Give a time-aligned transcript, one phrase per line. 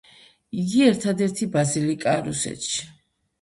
[0.61, 2.83] იგი ერთადერთი ბაზილიკაა რუსეთში.